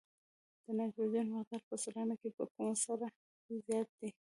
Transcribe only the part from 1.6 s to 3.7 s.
په سلنه کې په کومه سره کې